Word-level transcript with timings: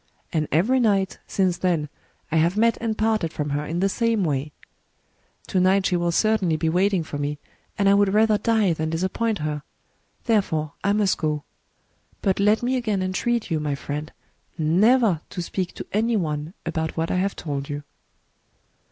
And 0.33 0.47
every 0.51 0.79
night, 0.79 1.19
since 1.27 1.59
then, 1.59 1.87
I 2.31 2.37
have 2.37 2.57
met 2.57 2.75
and 2.81 2.97
parted 2.97 3.31
from 3.31 3.51
her 3.51 3.63
in 3.67 3.81
the 3.81 3.87
same 3.87 4.23
way. 4.23 4.51
To 5.45 5.59
night 5.59 5.85
she 5.85 5.95
will 5.95 6.11
certainly 6.11 6.55
be 6.57 6.69
waiting 6.69 7.03
for 7.03 7.19
me, 7.19 7.37
and 7.77 7.87
I 7.87 7.93
would 7.93 8.11
rather 8.11 8.39
die 8.39 8.73
than 8.73 8.89
disappoint 8.89 9.37
her: 9.45 9.61
therefore 10.25 10.71
I 10.83 10.91
must 10.93 11.19
go.... 11.19 11.43
But 12.23 12.39
let 12.39 12.63
me 12.63 12.77
again 12.77 13.03
entreat 13.03 13.51
you, 13.51 13.59
my 13.59 13.75
friend, 13.75 14.11
never 14.57 15.21
to 15.29 15.39
speak 15.39 15.75
to 15.75 15.85
any 15.93 16.17
one 16.17 16.55
about 16.65 16.97
what 16.97 17.11
I 17.11 17.17
have 17.17 17.35
told 17.35 17.69
you.". 17.69 17.83